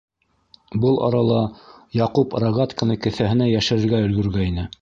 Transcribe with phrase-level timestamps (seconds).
[0.85, 1.43] Был арала
[1.99, 4.71] Яҡуп рогатканы кеҫәһенә йәшерергә өлгөргәйне.